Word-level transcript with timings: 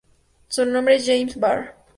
Su 0.47 0.65
nombre 0.65 0.95
es 0.95 1.05
James 1.05 1.39
Barr. 1.39 1.75